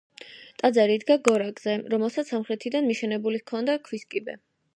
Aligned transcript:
ტაძარი 0.61 0.95
იდგა 0.99 1.17
გორაკზე, 1.27 1.75
რომელსაც 1.95 2.33
სამხრეთიდან 2.33 2.89
მიშენებული 2.93 3.43
ჰქონდა 3.45 3.79
ქვის 3.91 4.09
კიბე. 4.17 4.39